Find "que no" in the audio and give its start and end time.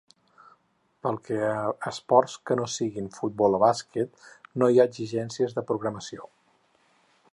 2.49-2.65